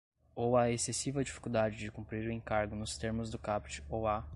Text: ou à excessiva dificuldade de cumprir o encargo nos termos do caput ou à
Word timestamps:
ou 0.35 0.57
à 0.57 0.71
excessiva 0.71 1.23
dificuldade 1.23 1.75
de 1.77 1.91
cumprir 1.91 2.27
o 2.27 2.31
encargo 2.31 2.75
nos 2.75 2.97
termos 2.97 3.29
do 3.29 3.37
caput 3.37 3.83
ou 3.87 4.07
à 4.07 4.27